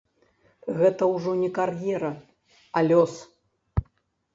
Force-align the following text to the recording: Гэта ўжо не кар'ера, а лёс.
Гэта 0.79 1.09
ўжо 1.11 1.35
не 1.43 1.51
кар'ера, 1.59 2.13
а 2.79 2.87
лёс. 2.93 3.13